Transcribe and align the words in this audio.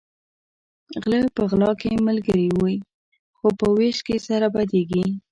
غلۀ 1.01 1.21
په 1.35 1.41
غلا 1.49 1.71
کې 1.81 2.03
ملګري 2.07 2.47
وي 2.59 2.75
خو 3.37 3.47
په 3.59 3.67
وېش 3.77 3.97
کې 4.07 4.17
سره 4.27 4.47
بدیږي 4.55 5.03